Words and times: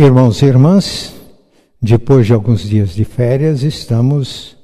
Irmãos 0.00 0.40
e 0.42 0.46
irmãs, 0.46 1.12
depois 1.82 2.24
de 2.24 2.32
alguns 2.32 2.62
dias 2.62 2.90
de 2.90 3.04
férias, 3.04 3.64
estamos 3.64 4.56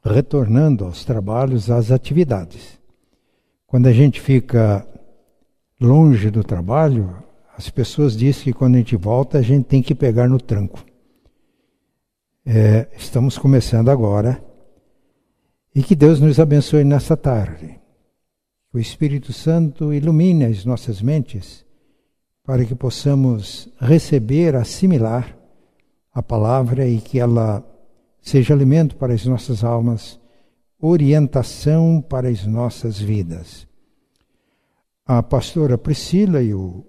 retornando 0.00 0.84
aos 0.84 1.04
trabalhos, 1.04 1.68
às 1.68 1.90
atividades. 1.90 2.78
Quando 3.66 3.88
a 3.88 3.92
gente 3.92 4.20
fica 4.20 4.86
longe 5.80 6.30
do 6.30 6.44
trabalho, 6.44 7.20
as 7.58 7.68
pessoas 7.68 8.16
dizem 8.16 8.44
que 8.44 8.52
quando 8.52 8.76
a 8.76 8.78
gente 8.78 8.94
volta, 8.94 9.38
a 9.38 9.42
gente 9.42 9.64
tem 9.64 9.82
que 9.82 9.92
pegar 9.92 10.28
no 10.28 10.40
tranco. 10.40 10.84
É, 12.46 12.86
estamos 12.96 13.36
começando 13.36 13.88
agora 13.88 14.40
e 15.74 15.82
que 15.82 15.96
Deus 15.96 16.20
nos 16.20 16.38
abençoe 16.38 16.84
nessa 16.84 17.16
tarde. 17.16 17.76
Que 18.70 18.76
o 18.76 18.78
Espírito 18.78 19.32
Santo 19.32 19.92
ilumine 19.92 20.44
as 20.44 20.64
nossas 20.64 21.02
mentes 21.02 21.68
para 22.44 22.64
que 22.64 22.74
possamos 22.74 23.68
receber, 23.78 24.56
assimilar 24.56 25.36
a 26.12 26.22
palavra 26.22 26.86
e 26.86 27.00
que 27.00 27.18
ela 27.18 27.64
seja 28.20 28.54
alimento 28.54 28.96
para 28.96 29.14
as 29.14 29.24
nossas 29.24 29.62
almas, 29.62 30.20
orientação 30.78 32.00
para 32.00 32.28
as 32.28 32.46
nossas 32.46 32.98
vidas. 32.98 33.66
A 35.06 35.22
pastora 35.22 35.76
Priscila 35.76 36.42
e 36.42 36.54
o 36.54 36.84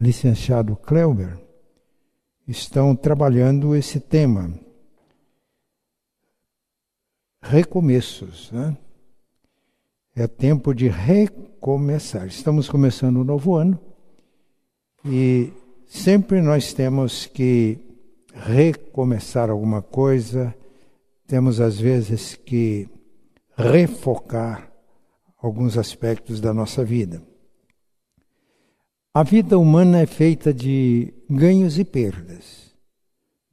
licenciado 0.00 0.76
Kleuber 0.76 1.38
estão 2.46 2.94
trabalhando 2.94 3.74
esse 3.74 4.00
tema. 4.00 4.52
Recomeços, 7.40 8.50
né? 8.52 8.76
É 10.14 10.26
tempo 10.26 10.74
de 10.74 10.88
recomeçar. 10.88 12.26
Estamos 12.26 12.68
começando 12.68 13.20
um 13.20 13.24
novo 13.24 13.54
ano 13.54 13.91
e 15.04 15.52
sempre 15.86 16.40
nós 16.40 16.72
temos 16.72 17.26
que 17.26 17.78
recomeçar 18.34 19.50
alguma 19.50 19.82
coisa, 19.82 20.54
temos 21.26 21.60
às 21.60 21.78
vezes 21.78 22.34
que 22.34 22.88
refocar 23.56 24.70
alguns 25.40 25.76
aspectos 25.76 26.40
da 26.40 26.54
nossa 26.54 26.84
vida. 26.84 27.22
A 29.14 29.22
vida 29.22 29.58
humana 29.58 30.00
é 30.00 30.06
feita 30.06 30.54
de 30.54 31.12
ganhos 31.28 31.78
e 31.78 31.84
perdas. 31.84 32.72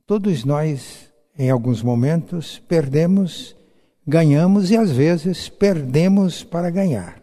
Todos 0.06 0.46
nós, 0.46 1.12
em 1.38 1.50
alguns 1.50 1.84
momentos, 1.84 2.60
perdemos, 2.60 3.56
ganhamos 4.08 4.72
e 4.72 4.78
às 4.78 4.92
vezes 4.92 5.50
perdemos 5.50 6.44
para 6.44 6.70
ganhar. 6.70 7.19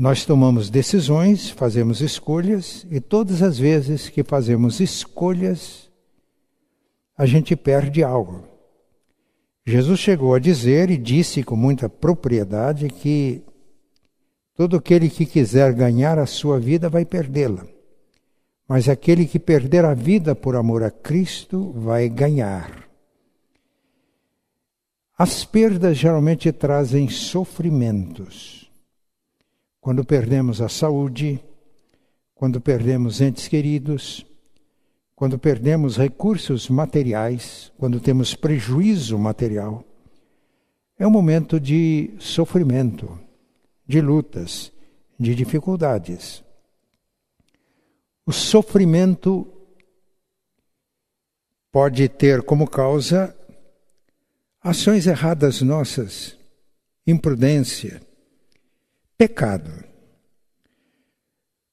Nós 0.00 0.24
tomamos 0.24 0.70
decisões, 0.70 1.50
fazemos 1.50 2.00
escolhas, 2.00 2.86
e 2.90 3.02
todas 3.02 3.42
as 3.42 3.58
vezes 3.58 4.08
que 4.08 4.24
fazemos 4.24 4.80
escolhas, 4.80 5.90
a 7.18 7.26
gente 7.26 7.54
perde 7.54 8.02
algo. 8.02 8.48
Jesus 9.66 10.00
chegou 10.00 10.34
a 10.34 10.38
dizer 10.38 10.88
e 10.88 10.96
disse 10.96 11.42
com 11.42 11.54
muita 11.54 11.86
propriedade 11.86 12.88
que 12.88 13.42
todo 14.56 14.78
aquele 14.78 15.10
que 15.10 15.26
quiser 15.26 15.74
ganhar 15.74 16.18
a 16.18 16.24
sua 16.24 16.58
vida 16.58 16.88
vai 16.88 17.04
perdê-la. 17.04 17.66
Mas 18.66 18.88
aquele 18.88 19.26
que 19.26 19.38
perder 19.38 19.84
a 19.84 19.92
vida 19.92 20.34
por 20.34 20.56
amor 20.56 20.82
a 20.82 20.90
Cristo 20.90 21.74
vai 21.76 22.08
ganhar. 22.08 22.88
As 25.18 25.44
perdas 25.44 25.98
geralmente 25.98 26.50
trazem 26.52 27.06
sofrimentos 27.10 28.69
quando 29.80 30.04
perdemos 30.04 30.60
a 30.60 30.68
saúde, 30.68 31.42
quando 32.34 32.60
perdemos 32.60 33.20
entes 33.20 33.48
queridos, 33.48 34.26
quando 35.14 35.38
perdemos 35.38 35.96
recursos 35.96 36.68
materiais, 36.68 37.72
quando 37.78 38.00
temos 38.00 38.34
prejuízo 38.34 39.18
material, 39.18 39.84
é 40.98 41.06
um 41.06 41.10
momento 41.10 41.58
de 41.58 42.10
sofrimento, 42.18 43.18
de 43.86 44.00
lutas, 44.00 44.72
de 45.18 45.34
dificuldades. 45.34 46.44
O 48.26 48.32
sofrimento 48.32 49.46
pode 51.72 52.08
ter 52.08 52.42
como 52.42 52.68
causa 52.68 53.36
ações 54.62 55.06
erradas 55.06 55.62
nossas, 55.62 56.36
imprudência, 57.06 58.00
pecado. 59.20 59.70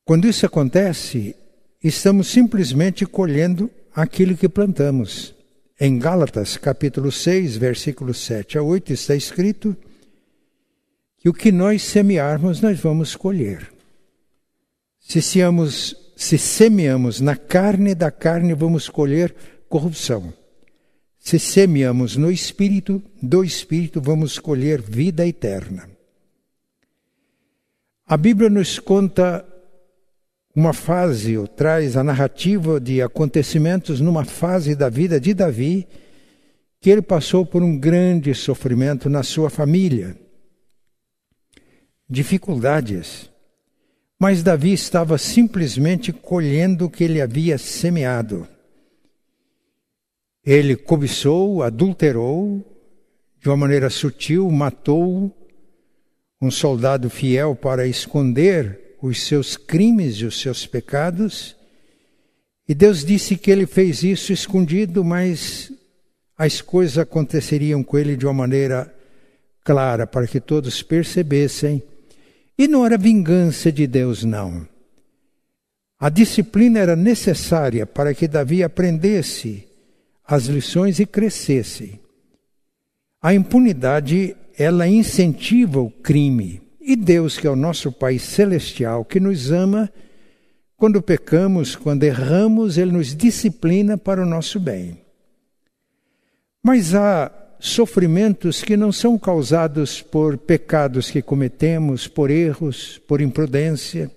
Quando 0.03 0.27
isso 0.27 0.45
acontece, 0.45 1.33
estamos 1.81 2.27
simplesmente 2.27 3.05
colhendo 3.05 3.71
aquilo 3.95 4.35
que 4.35 4.49
plantamos. 4.49 5.33
Em 5.79 5.97
Gálatas, 5.97 6.57
capítulo 6.57 7.09
6, 7.09 7.55
versículos 7.55 8.17
7 8.17 8.57
a 8.57 8.61
8, 8.61 8.91
está 8.91 9.15
escrito 9.15 9.77
que 11.19 11.29
o 11.29 11.33
que 11.33 11.49
nós 11.49 11.83
semearmos, 11.83 12.59
nós 12.59 12.81
vamos 12.81 13.15
colher. 13.15 13.71
Se, 14.99 15.21
seamos, 15.21 15.95
se 16.17 16.37
semeamos 16.37 17.21
na 17.21 17.37
carne, 17.37 17.95
da 17.95 18.11
carne 18.11 18.53
vamos 18.53 18.89
colher 18.89 19.33
corrupção. 19.69 20.33
Se 21.17 21.39
semeamos 21.39 22.17
no 22.17 22.29
espírito, 22.29 23.01
do 23.23 23.41
espírito 23.41 24.01
vamos 24.01 24.37
colher 24.37 24.81
vida 24.81 25.25
eterna. 25.25 25.95
A 28.09 28.15
Bíblia 28.15 28.49
nos 28.49 28.79
conta 28.79 29.45
uma 30.55 30.71
fase, 30.71 31.37
ou 31.37 31.45
traz 31.45 31.97
a 31.97 32.03
narrativa 32.05 32.79
de 32.79 33.01
acontecimentos 33.01 33.99
numa 33.99 34.23
fase 34.23 34.73
da 34.75 34.87
vida 34.87 35.19
de 35.19 35.33
Davi, 35.33 35.85
que 36.79 36.89
ele 36.89 37.01
passou 37.01 37.45
por 37.45 37.61
um 37.61 37.77
grande 37.77 38.33
sofrimento 38.33 39.09
na 39.09 39.23
sua 39.23 39.49
família, 39.49 40.17
dificuldades. 42.09 43.29
Mas 44.17 44.41
Davi 44.41 44.71
estava 44.71 45.17
simplesmente 45.17 46.13
colhendo 46.13 46.85
o 46.85 46.89
que 46.89 47.03
ele 47.03 47.19
havia 47.19 47.57
semeado. 47.57 48.47
Ele 50.45 50.77
cobiçou, 50.77 51.61
adulterou, 51.61 52.65
de 53.37 53.49
uma 53.49 53.57
maneira 53.57 53.89
sutil, 53.89 54.49
matou, 54.49 55.35
um 56.41 56.51
soldado 56.51 57.09
fiel 57.09 57.55
para 57.55 57.87
esconder 57.87 58.95
os 59.01 59.21
seus 59.21 59.57
crimes 59.57 60.15
e 60.15 60.25
os 60.25 60.39
seus 60.39 60.65
pecados. 60.65 61.55
E 62.67 62.75
Deus 62.75 63.03
disse 63.03 63.35
que 63.35 63.49
ele 63.49 63.65
fez 63.65 64.03
isso 64.03 64.31
escondido, 64.31 65.03
mas 65.03 65.71
as 66.37 66.61
coisas 66.61 66.97
aconteceriam 66.97 67.83
com 67.83 67.97
ele 67.97 68.15
de 68.15 68.25
uma 68.25 68.33
maneira 68.33 68.93
clara, 69.63 70.05
para 70.05 70.27
que 70.27 70.39
todos 70.39 70.83
percebessem. 70.83 71.81
E 72.57 72.67
não 72.67 72.85
era 72.85 72.97
vingança 72.97 73.71
de 73.71 73.87
Deus, 73.87 74.23
não. 74.23 74.67
A 75.99 76.09
disciplina 76.09 76.79
era 76.79 76.95
necessária 76.95 77.85
para 77.85 78.13
que 78.13 78.27
Davi 78.27 78.63
aprendesse 78.63 79.67
as 80.25 80.45
lições 80.45 80.99
e 80.99 81.05
crescesse. 81.05 81.99
A 83.21 83.33
impunidade 83.33 84.35
ela 84.57 84.87
incentiva 84.87 85.79
o 85.79 85.89
crime. 85.89 86.61
E 86.81 86.95
Deus, 86.95 87.37
que 87.37 87.45
é 87.45 87.49
o 87.49 87.55
nosso 87.55 87.91
Pai 87.91 88.17
celestial, 88.17 89.03
que 89.03 89.19
nos 89.19 89.51
ama, 89.51 89.91
quando 90.75 91.01
pecamos, 91.01 91.75
quando 91.75 92.03
erramos, 92.03 92.77
Ele 92.77 92.91
nos 92.91 93.15
disciplina 93.15 93.97
para 93.97 94.21
o 94.21 94.25
nosso 94.25 94.59
bem. 94.59 95.01
Mas 96.63 96.95
há 96.95 97.31
sofrimentos 97.59 98.61
que 98.63 98.77
não 98.77 98.91
são 98.91 99.17
causados 99.17 100.01
por 100.01 100.37
pecados 100.37 101.09
que 101.09 101.21
cometemos, 101.21 102.07
por 102.07 102.29
erros, 102.29 102.99
por 103.07 103.21
imprudência. 103.21 104.11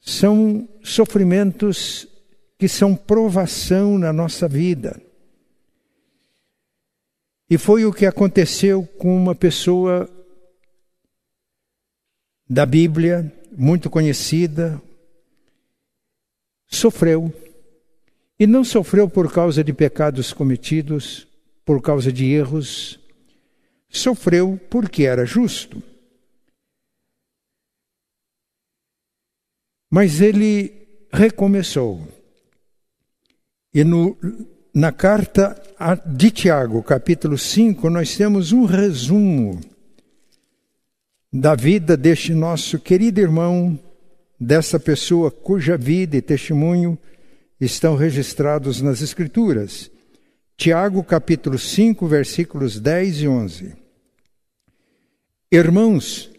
São 0.00 0.68
sofrimentos 0.82 2.08
que 2.58 2.68
são 2.68 2.94
provação 2.94 3.98
na 3.98 4.12
nossa 4.12 4.48
vida. 4.48 5.00
E 7.50 7.58
foi 7.58 7.84
o 7.84 7.92
que 7.92 8.06
aconteceu 8.06 8.86
com 8.96 9.16
uma 9.16 9.34
pessoa 9.34 10.08
da 12.48 12.64
Bíblia, 12.64 13.32
muito 13.50 13.90
conhecida, 13.90 14.80
sofreu. 16.68 17.34
E 18.38 18.46
não 18.46 18.62
sofreu 18.62 19.10
por 19.10 19.32
causa 19.32 19.64
de 19.64 19.72
pecados 19.72 20.32
cometidos, 20.32 21.26
por 21.64 21.82
causa 21.82 22.12
de 22.12 22.24
erros, 22.30 23.00
sofreu 23.88 24.56
porque 24.70 25.02
era 25.02 25.26
justo. 25.26 25.82
Mas 29.90 30.20
ele 30.20 31.08
recomeçou. 31.12 32.06
E 33.74 33.82
no 33.82 34.16
na 34.72 34.92
carta 34.92 35.60
de 36.06 36.30
Tiago, 36.30 36.82
capítulo 36.82 37.36
5, 37.36 37.90
nós 37.90 38.16
temos 38.16 38.52
um 38.52 38.64
resumo 38.64 39.60
da 41.32 41.54
vida 41.54 41.96
deste 41.96 42.32
nosso 42.32 42.78
querido 42.78 43.20
irmão, 43.20 43.78
dessa 44.38 44.78
pessoa 44.78 45.30
cuja 45.30 45.76
vida 45.76 46.16
e 46.16 46.22
testemunho 46.22 46.98
estão 47.60 47.96
registrados 47.96 48.80
nas 48.80 49.02
Escrituras. 49.02 49.90
Tiago, 50.56 51.02
capítulo 51.02 51.58
5, 51.58 52.06
versículos 52.06 52.78
10 52.78 53.22
e 53.22 53.28
11. 53.28 53.74
Irmãos, 55.50 56.30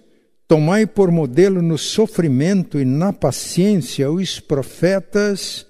tomai 0.47 0.85
por 0.85 1.11
modelo 1.11 1.61
no 1.61 1.77
sofrimento 1.77 2.79
e 2.79 2.85
na 2.85 3.11
paciência 3.11 4.09
os 4.09 4.39
profetas, 4.39 5.65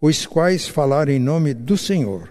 os 0.00 0.26
quais 0.26 0.68
falaram 0.68 1.12
em 1.12 1.18
nome 1.18 1.54
do 1.54 1.76
Senhor. 1.76 2.30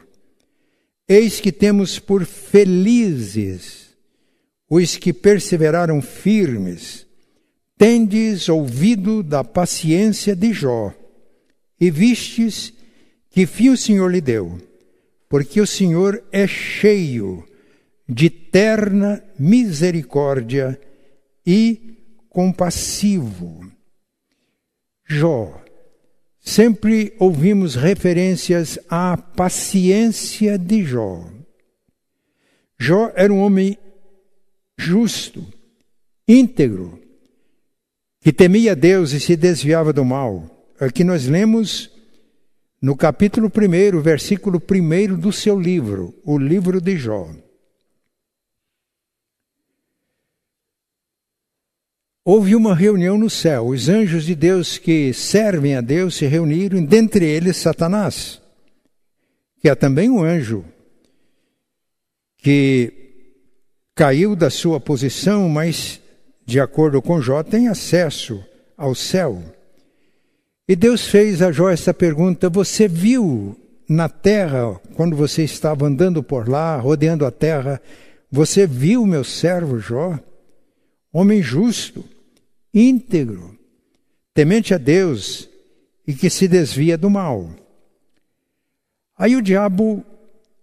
Eis 1.07 1.39
que 1.39 1.51
temos 1.51 1.99
por 1.99 2.25
felizes 2.25 3.87
os 4.69 4.97
que 4.97 5.13
perseveraram 5.13 6.01
firmes. 6.01 7.05
Tendes 7.77 8.49
ouvido 8.49 9.21
da 9.21 9.43
paciência 9.43 10.35
de 10.35 10.51
Jó, 10.51 10.93
e 11.79 11.91
vistes 11.91 12.73
que 13.29 13.45
fim 13.45 13.69
o 13.69 13.77
Senhor 13.77 14.11
lhe 14.11 14.19
deu, 14.19 14.57
porque 15.29 15.61
o 15.61 15.67
Senhor 15.67 16.23
é 16.31 16.47
cheio 16.47 17.47
de 18.09 18.29
terna 18.29 19.23
misericórdia 19.37 20.79
e 21.45 21.97
compassivo. 22.29 23.71
Jó. 25.05 25.66
Sempre 26.47 27.13
ouvimos 27.19 27.75
referências 27.75 28.79
à 28.89 29.17
paciência 29.17 30.57
de 30.57 30.81
Jó. 30.81 31.29
Jó 32.79 33.11
era 33.17 33.33
um 33.33 33.39
homem 33.39 33.77
justo, 34.77 35.45
íntegro, 36.25 37.01
que 38.21 38.31
temia 38.31 38.77
Deus 38.77 39.11
e 39.11 39.19
se 39.19 39.35
desviava 39.35 39.91
do 39.91 40.05
mal. 40.05 40.73
Aqui 40.79 41.03
nós 41.03 41.27
lemos 41.27 41.91
no 42.81 42.95
capítulo 42.95 43.51
1, 43.53 43.99
versículo 43.99 44.57
1 44.57 45.19
do 45.19 45.33
seu 45.33 45.59
livro, 45.59 46.15
o 46.23 46.37
livro 46.37 46.79
de 46.79 46.95
Jó. 46.95 47.27
Houve 52.29 52.57
uma 52.57 52.75
reunião 52.75 53.17
no 53.17 53.29
céu. 53.29 53.67
Os 53.67 53.87
anjos 53.87 54.25
de 54.25 54.35
Deus 54.35 54.77
que 54.77 55.13
servem 55.13 55.77
a 55.77 55.79
Deus 55.79 56.15
se 56.15 56.25
reuniram, 56.25 56.83
dentre 56.83 57.23
eles 57.23 57.55
Satanás, 57.55 58.41
que 59.61 59.69
é 59.69 59.73
também 59.73 60.09
um 60.09 60.21
anjo, 60.21 60.65
que 62.39 62.91
caiu 63.95 64.35
da 64.35 64.49
sua 64.49 64.77
posição, 64.77 65.47
mas, 65.47 66.01
de 66.45 66.59
acordo 66.59 67.01
com 67.01 67.21
Jó, 67.21 67.41
tem 67.43 67.69
acesso 67.69 68.43
ao 68.75 68.93
céu. 68.93 69.41
E 70.67 70.75
Deus 70.75 71.07
fez 71.07 71.41
a 71.41 71.49
Jó 71.49 71.69
essa 71.69 71.93
pergunta: 71.93 72.49
Você 72.49 72.89
viu 72.89 73.57
na 73.87 74.09
terra, 74.09 74.77
quando 74.95 75.15
você 75.15 75.45
estava 75.45 75.85
andando 75.85 76.21
por 76.21 76.49
lá, 76.49 76.75
rodeando 76.75 77.25
a 77.25 77.31
terra, 77.31 77.81
você 78.29 78.67
viu 78.67 79.05
meu 79.05 79.23
servo 79.23 79.79
Jó? 79.79 80.19
Homem 81.13 81.41
justo 81.41 82.16
íntegro, 82.73 83.57
temente 84.33 84.73
a 84.73 84.77
Deus 84.77 85.49
e 86.05 86.13
que 86.13 86.29
se 86.29 86.47
desvia 86.47 86.97
do 86.97 87.09
mal. 87.09 87.49
Aí 89.17 89.35
o 89.35 89.41
diabo 89.41 90.05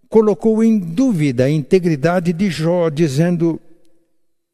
colocou 0.09 0.63
em 0.63 0.79
dúvida 0.79 1.45
a 1.45 1.49
integridade 1.49 2.31
de 2.31 2.49
Jó, 2.49 2.89
dizendo: 2.89 3.59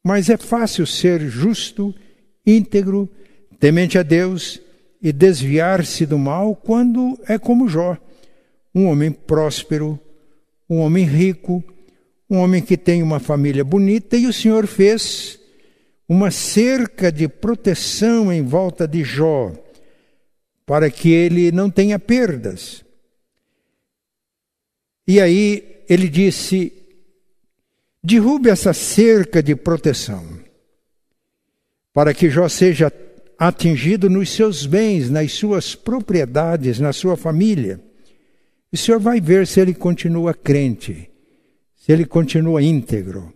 Mas 0.03 0.29
é 0.29 0.37
fácil 0.37 0.85
ser 0.87 1.21
justo, 1.21 1.93
íntegro, 2.45 3.07
temente 3.59 3.97
a 3.97 4.03
Deus 4.03 4.59
e 5.01 5.11
desviar-se 5.11 6.05
do 6.05 6.17
mal 6.17 6.55
quando 6.55 7.19
é 7.27 7.37
como 7.37 7.67
Jó, 7.67 7.97
um 8.73 8.87
homem 8.87 9.11
próspero, 9.11 9.99
um 10.69 10.79
homem 10.79 11.05
rico, 11.05 11.63
um 12.29 12.37
homem 12.37 12.61
que 12.61 12.77
tem 12.77 13.03
uma 13.03 13.19
família 13.19 13.63
bonita, 13.63 14.15
e 14.15 14.25
o 14.25 14.33
Senhor 14.33 14.65
fez 14.65 15.40
uma 16.11 16.29
cerca 16.29 17.09
de 17.09 17.25
proteção 17.29 18.33
em 18.33 18.43
volta 18.43 18.85
de 18.85 19.01
Jó, 19.01 19.53
para 20.65 20.91
que 20.91 21.09
ele 21.09 21.53
não 21.53 21.71
tenha 21.71 21.97
perdas. 21.97 22.83
E 25.07 25.21
aí 25.21 25.85
ele 25.87 26.09
disse: 26.09 26.73
derrube 28.03 28.49
essa 28.49 28.73
cerca 28.73 29.41
de 29.41 29.55
proteção, 29.55 30.37
para 31.93 32.13
que 32.13 32.29
Jó 32.29 32.49
seja 32.49 32.91
atingido 33.37 34.09
nos 34.09 34.31
seus 34.31 34.65
bens, 34.65 35.09
nas 35.09 35.31
suas 35.31 35.75
propriedades, 35.75 36.77
na 36.77 36.91
sua 36.91 37.15
família. 37.15 37.79
O 38.69 38.75
senhor 38.75 38.99
vai 38.99 39.21
ver 39.21 39.47
se 39.47 39.61
ele 39.61 39.73
continua 39.73 40.33
crente, 40.33 41.09
se 41.73 41.89
ele 41.89 42.03
continua 42.03 42.61
íntegro, 42.61 43.33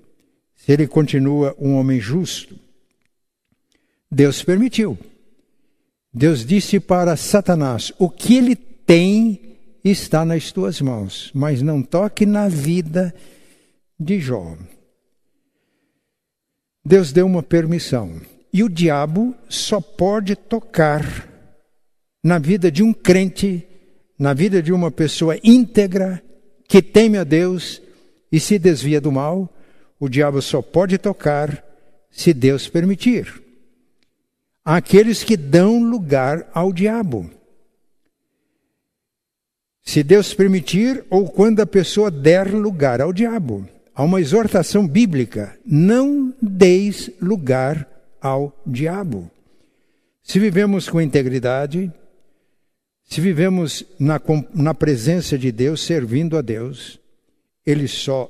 se 0.54 0.74
ele 0.74 0.86
continua 0.86 1.56
um 1.58 1.76
homem 1.76 2.02
justo. 2.02 2.65
Deus 4.12 4.44
permitiu. 4.44 4.98
Deus 6.14 6.46
disse 6.46 6.80
para 6.80 7.18
Satanás: 7.18 7.92
O 8.00 8.10
que 8.10 8.38
ele 8.38 8.56
tem 8.56 9.58
está 9.84 10.24
nas 10.24 10.52
tuas 10.52 10.80
mãos, 10.80 11.30
mas 11.34 11.62
não 11.62 11.82
toque 11.82 12.26
na 12.26 12.48
vida 12.48 13.14
de 14.00 14.20
Jó. 14.20 14.58
Deus 16.84 17.12
deu 17.12 17.26
uma 17.26 17.44
permissão. 17.44 18.22
E 18.54 18.64
o 18.64 18.70
diabo 18.70 19.36
só 19.50 19.82
pode 19.82 20.36
tocar 20.36 21.28
na 22.24 22.40
vida 22.40 22.72
de 22.72 22.82
um 22.82 22.94
crente, 22.94 23.68
na 24.18 24.34
vida 24.34 24.64
de 24.64 24.72
uma 24.72 24.90
pessoa 24.90 25.38
íntegra, 25.44 26.24
que 26.66 26.82
teme 26.82 27.18
a 27.18 27.26
Deus 27.26 27.82
e 28.32 28.40
se 28.40 28.58
desvia 28.58 29.02
do 29.02 29.12
mal. 29.12 29.54
O 30.00 30.08
diabo 30.08 30.42
só 30.42 30.62
pode 30.62 30.98
tocar 30.98 31.62
se 32.10 32.34
Deus 32.34 32.70
permitir 32.70 33.45
àqueles 34.66 35.24
que 35.24 35.38
dão 35.38 35.84
lugar 35.84 36.50
ao 36.52 36.74
diabo. 36.74 37.30
Se 39.84 40.02
Deus 40.02 40.34
permitir, 40.34 41.06
ou 41.12 41.30
quando 41.30 41.60
a 41.60 41.68
pessoa 41.68 42.10
der 42.10 42.52
lugar 42.52 43.00
ao 43.00 43.14
diabo. 43.14 43.70
Há 43.94 44.04
uma 44.04 44.20
exortação 44.20 44.88
bíblica: 44.88 45.58
não 45.64 46.34
deis 46.42 47.12
lugar 47.22 47.88
ao 48.20 48.52
diabo. 48.66 49.30
Se 50.24 50.40
vivemos 50.40 50.90
com 50.90 51.00
integridade, 51.00 51.94
se 53.06 53.22
vivemos 53.22 53.86
na, 54.00 54.20
na 54.56 54.74
presença 54.74 55.38
de 55.38 55.52
Deus, 55.52 55.86
servindo 55.86 56.36
a 56.36 56.42
Deus, 56.42 57.00
Ele 57.64 57.88
só 57.88 58.26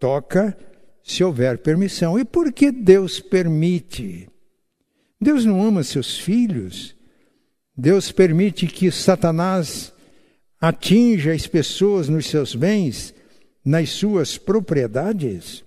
toca 0.00 0.58
se 1.04 1.22
houver 1.22 1.58
permissão. 1.58 2.18
E 2.18 2.24
por 2.24 2.52
que 2.52 2.72
Deus 2.72 3.20
permite? 3.20 4.28
Deus 5.20 5.44
não 5.44 5.62
ama 5.62 5.82
seus 5.82 6.18
filhos. 6.18 6.94
Deus 7.76 8.12
permite 8.12 8.66
que 8.66 8.90
Satanás 8.90 9.92
atinja 10.60 11.32
as 11.32 11.46
pessoas 11.46 12.08
nos 12.08 12.26
seus 12.26 12.54
bens, 12.54 13.14
nas 13.64 13.90
suas 13.90 14.38
propriedades. 14.38 15.64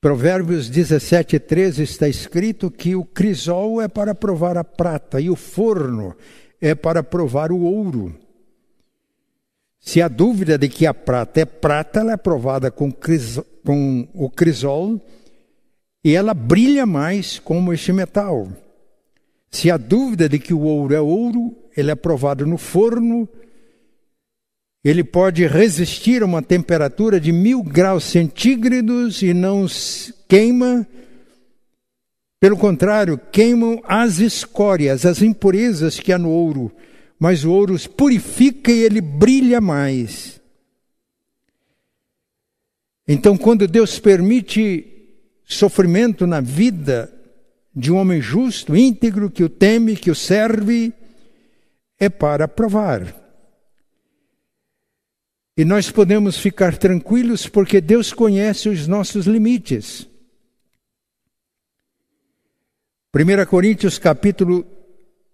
Provérbios 0.00 0.68
17, 0.68 1.38
13 1.38 1.82
está 1.82 2.08
escrito 2.08 2.70
que 2.70 2.94
o 2.94 3.04
crisol 3.04 3.82
é 3.82 3.88
para 3.88 4.14
provar 4.14 4.56
a 4.56 4.64
prata 4.64 5.20
e 5.20 5.28
o 5.28 5.36
forno 5.36 6.14
é 6.60 6.74
para 6.74 7.02
provar 7.02 7.50
o 7.50 7.62
ouro. 7.62 8.14
Se 9.80 10.02
há 10.02 10.08
dúvida 10.08 10.58
de 10.58 10.68
que 10.68 10.86
a 10.86 10.94
prata 10.94 11.40
é 11.40 11.44
prata, 11.44 12.00
ela 12.00 12.12
é 12.12 12.16
provada 12.16 12.70
com, 12.70 12.90
com 12.90 14.08
o 14.14 14.30
crisol 14.30 15.00
e 16.06 16.14
ela 16.14 16.32
brilha 16.32 16.86
mais 16.86 17.40
como 17.40 17.72
este 17.72 17.92
metal. 17.92 18.46
Se 19.50 19.72
há 19.72 19.76
dúvida 19.76 20.28
de 20.28 20.38
que 20.38 20.54
o 20.54 20.60
ouro 20.60 20.94
é 20.94 21.00
ouro, 21.00 21.52
ele 21.76 21.90
é 21.90 21.96
provado 21.96 22.46
no 22.46 22.56
forno, 22.56 23.28
ele 24.84 25.02
pode 25.02 25.44
resistir 25.48 26.22
a 26.22 26.24
uma 26.24 26.40
temperatura 26.40 27.18
de 27.18 27.32
mil 27.32 27.60
graus 27.60 28.04
centígrados 28.04 29.20
e 29.20 29.34
não 29.34 29.66
queima. 30.28 30.86
Pelo 32.38 32.56
contrário, 32.56 33.18
queimam 33.32 33.82
as 33.82 34.20
escórias, 34.20 35.04
as 35.04 35.22
impurezas 35.22 35.98
que 35.98 36.12
há 36.12 36.18
no 36.18 36.30
ouro, 36.30 36.70
mas 37.18 37.44
o 37.44 37.50
ouro 37.50 37.76
purifica 37.96 38.70
e 38.70 38.78
ele 38.78 39.00
brilha 39.00 39.60
mais. 39.60 40.40
Então, 43.08 43.36
quando 43.36 43.66
Deus 43.66 43.98
permite 43.98 44.92
sofrimento 45.46 46.26
na 46.26 46.40
vida 46.40 47.12
de 47.74 47.92
um 47.92 47.96
homem 47.96 48.20
justo, 48.20 48.76
íntegro, 48.76 49.30
que 49.30 49.44
o 49.44 49.48
teme, 49.48 49.96
que 49.96 50.10
o 50.10 50.14
serve, 50.14 50.92
é 51.98 52.08
para 52.08 52.48
provar. 52.48 53.14
E 55.56 55.64
nós 55.64 55.90
podemos 55.90 56.36
ficar 56.36 56.76
tranquilos 56.76 57.46
porque 57.46 57.80
Deus 57.80 58.12
conhece 58.12 58.68
os 58.68 58.86
nossos 58.86 59.26
limites. 59.26 60.06
1 63.14 63.46
Coríntios 63.46 63.98
capítulo 63.98 64.66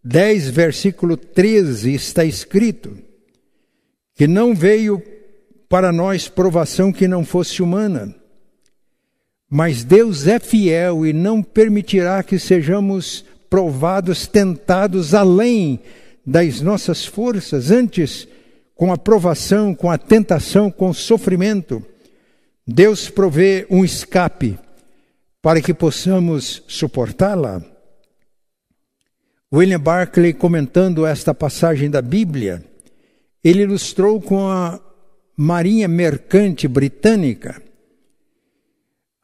10, 0.04 0.50
versículo 0.50 1.16
13, 1.16 1.94
está 1.94 2.24
escrito 2.24 2.96
que 4.14 4.28
não 4.28 4.54
veio 4.54 5.02
para 5.68 5.90
nós 5.90 6.28
provação 6.28 6.92
que 6.92 7.08
não 7.08 7.24
fosse 7.24 7.62
humana. 7.62 8.21
Mas 9.54 9.84
Deus 9.84 10.26
é 10.26 10.38
fiel 10.38 11.04
e 11.04 11.12
não 11.12 11.42
permitirá 11.42 12.22
que 12.22 12.38
sejamos 12.38 13.22
provados, 13.50 14.26
tentados 14.26 15.12
além 15.12 15.78
das 16.24 16.62
nossas 16.62 17.04
forças, 17.04 17.70
antes, 17.70 18.26
com 18.74 18.90
a 18.90 18.96
provação, 18.96 19.74
com 19.74 19.90
a 19.90 19.98
tentação, 19.98 20.70
com 20.70 20.88
o 20.88 20.94
sofrimento, 20.94 21.84
Deus 22.66 23.10
provê 23.10 23.66
um 23.68 23.84
escape 23.84 24.58
para 25.42 25.60
que 25.60 25.74
possamos 25.74 26.62
suportá-la. 26.66 27.62
William 29.52 29.80
Barclay, 29.80 30.32
comentando 30.32 31.04
esta 31.04 31.34
passagem 31.34 31.90
da 31.90 32.00
Bíblia, 32.00 32.64
ele 33.44 33.64
ilustrou 33.64 34.18
com 34.18 34.48
a 34.48 34.80
Marinha 35.36 35.88
Mercante 35.88 36.66
Britânica. 36.66 37.60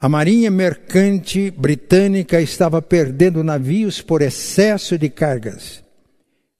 A 0.00 0.08
Marinha 0.08 0.48
Mercante 0.48 1.50
Britânica 1.50 2.40
estava 2.40 2.80
perdendo 2.80 3.42
navios 3.42 4.00
por 4.00 4.22
excesso 4.22 4.96
de 4.96 5.08
cargas. 5.08 5.82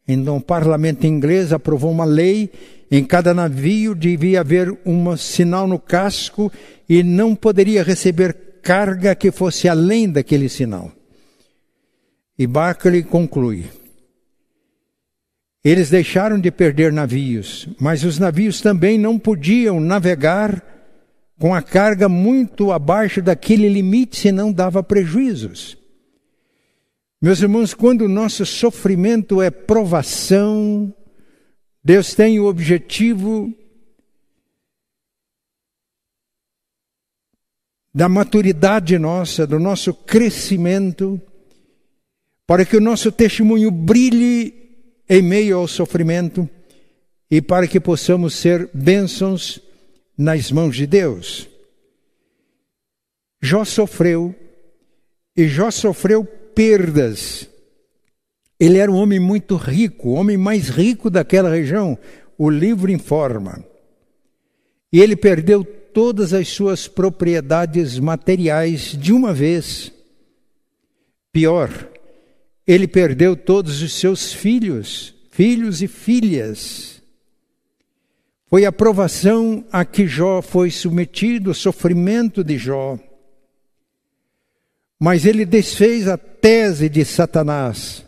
Então, 0.08 0.38
o 0.38 0.42
parlamento 0.42 1.06
inglês 1.06 1.52
aprovou 1.52 1.92
uma 1.92 2.04
lei: 2.04 2.50
em 2.90 3.04
cada 3.04 3.32
navio 3.32 3.94
devia 3.94 4.40
haver 4.40 4.76
um 4.84 5.16
sinal 5.16 5.68
no 5.68 5.78
casco 5.78 6.50
e 6.88 7.04
não 7.04 7.36
poderia 7.36 7.84
receber 7.84 8.34
carga 8.60 9.14
que 9.14 9.30
fosse 9.30 9.68
além 9.68 10.10
daquele 10.10 10.48
sinal. 10.48 10.90
E 12.36 12.44
Barclay 12.44 13.04
conclui: 13.04 13.66
eles 15.64 15.90
deixaram 15.90 16.40
de 16.40 16.50
perder 16.50 16.92
navios, 16.92 17.68
mas 17.78 18.02
os 18.02 18.18
navios 18.18 18.60
também 18.60 18.98
não 18.98 19.16
podiam 19.16 19.78
navegar 19.78 20.77
com 21.38 21.54
a 21.54 21.62
carga 21.62 22.08
muito 22.08 22.72
abaixo 22.72 23.22
daquele 23.22 23.68
limite, 23.68 24.18
senão 24.18 24.52
dava 24.52 24.82
prejuízos. 24.82 25.78
Meus 27.22 27.40
irmãos, 27.40 27.74
quando 27.74 28.02
o 28.02 28.08
nosso 28.08 28.44
sofrimento 28.44 29.40
é 29.40 29.50
provação, 29.50 30.92
Deus 31.82 32.14
tem 32.14 32.38
o 32.40 32.46
objetivo 32.46 33.52
da 37.94 38.08
maturidade 38.08 38.98
nossa, 38.98 39.46
do 39.46 39.58
nosso 39.58 39.94
crescimento, 39.94 41.20
para 42.46 42.64
que 42.64 42.76
o 42.76 42.80
nosso 42.80 43.10
testemunho 43.10 43.70
brilhe 43.70 44.54
em 45.08 45.22
meio 45.22 45.58
ao 45.58 45.68
sofrimento 45.68 46.48
e 47.30 47.42
para 47.42 47.66
que 47.66 47.80
possamos 47.80 48.34
ser 48.34 48.70
bênçãos 48.72 49.60
nas 50.18 50.50
mãos 50.50 50.74
de 50.74 50.84
Deus. 50.84 51.48
Jó 53.40 53.64
sofreu 53.64 54.34
e 55.36 55.46
Jó 55.46 55.70
sofreu 55.70 56.24
perdas. 56.24 57.48
Ele 58.58 58.78
era 58.78 58.90
um 58.90 58.96
homem 58.96 59.20
muito 59.20 59.54
rico, 59.54 60.08
o 60.08 60.14
homem 60.14 60.36
mais 60.36 60.68
rico 60.68 61.08
daquela 61.08 61.48
região, 61.48 61.96
o 62.36 62.50
livro 62.50 62.90
informa. 62.90 63.64
E 64.92 65.00
ele 65.00 65.14
perdeu 65.14 65.62
todas 65.62 66.34
as 66.34 66.48
suas 66.48 66.88
propriedades 66.88 68.00
materiais 68.00 68.96
de 68.98 69.12
uma 69.12 69.32
vez. 69.32 69.92
Pior, 71.32 71.70
ele 72.66 72.88
perdeu 72.88 73.36
todos 73.36 73.80
os 73.80 73.92
seus 73.92 74.32
filhos, 74.32 75.14
filhos 75.30 75.80
e 75.80 75.86
filhas. 75.86 76.97
Foi 78.48 78.64
a 78.64 78.72
provação 78.72 79.64
a 79.70 79.84
que 79.84 80.06
Jó 80.06 80.40
foi 80.40 80.70
submetido, 80.70 81.50
o 81.50 81.54
sofrimento 81.54 82.42
de 82.42 82.56
Jó. 82.56 82.98
Mas 84.98 85.26
ele 85.26 85.44
desfez 85.44 86.08
a 86.08 86.16
tese 86.16 86.88
de 86.88 87.04
Satanás. 87.04 88.04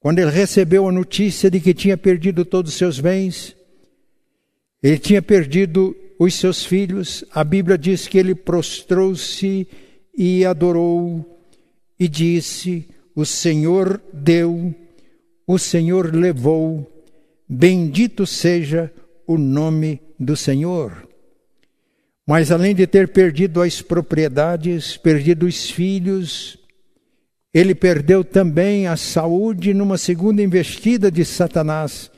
Quando 0.00 0.18
ele 0.18 0.30
recebeu 0.30 0.88
a 0.88 0.92
notícia 0.92 1.50
de 1.50 1.60
que 1.60 1.74
tinha 1.74 1.96
perdido 1.98 2.44
todos 2.44 2.72
os 2.72 2.78
seus 2.78 2.98
bens, 2.98 3.54
ele 4.82 4.98
tinha 4.98 5.20
perdido 5.20 5.94
os 6.18 6.34
seus 6.34 6.64
filhos, 6.64 7.24
a 7.30 7.44
Bíblia 7.44 7.76
diz 7.76 8.08
que 8.08 8.16
ele 8.16 8.34
prostrou-se 8.34 9.68
e 10.16 10.44
adorou 10.46 11.24
e 12.00 12.08
disse: 12.08 12.88
o 13.14 13.26
Senhor 13.26 14.00
deu, 14.12 14.74
o 15.46 15.58
Senhor 15.58 16.14
levou, 16.14 16.90
bendito 17.48 18.26
seja 18.26 18.90
o 18.96 19.01
nome 19.38 20.00
do 20.18 20.36
Senhor. 20.36 21.08
Mas 22.26 22.50
além 22.50 22.74
de 22.74 22.86
ter 22.86 23.08
perdido 23.08 23.60
as 23.60 23.82
propriedades, 23.82 24.96
perdido 24.96 25.46
os 25.46 25.70
filhos, 25.70 26.58
ele 27.52 27.74
perdeu 27.74 28.24
também 28.24 28.86
a 28.86 28.96
saúde 28.96 29.74
numa 29.74 29.98
segunda 29.98 30.42
investida 30.42 31.10
de 31.10 31.24
Satanás 31.24 32.10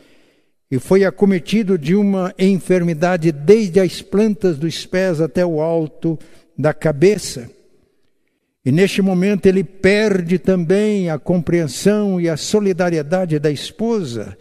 e 0.70 0.78
foi 0.78 1.04
acometido 1.04 1.78
de 1.78 1.94
uma 1.94 2.34
enfermidade 2.38 3.32
desde 3.32 3.80
as 3.80 4.02
plantas 4.02 4.58
dos 4.58 4.84
pés 4.86 5.20
até 5.20 5.44
o 5.44 5.60
alto 5.60 6.18
da 6.56 6.72
cabeça. 6.72 7.50
E 8.64 8.72
neste 8.72 9.02
momento 9.02 9.46
ele 9.46 9.62
perde 9.62 10.38
também 10.38 11.10
a 11.10 11.18
compreensão 11.18 12.20
e 12.20 12.28
a 12.28 12.36
solidariedade 12.36 13.38
da 13.38 13.50
esposa. 13.50 14.36